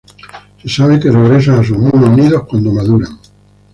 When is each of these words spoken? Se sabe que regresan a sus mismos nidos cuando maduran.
Se 0.63 0.67
sabe 0.67 0.99
que 0.99 1.11
regresan 1.11 1.59
a 1.59 1.63
sus 1.63 1.77
mismos 1.77 2.09
nidos 2.17 2.47
cuando 2.47 2.71
maduran. 2.71 3.19